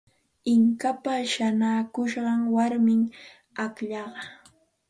Inkapa 0.53 1.13
shuñakushqan 1.31 2.39
warmim 2.55 3.01
akllaqa. 3.63 4.21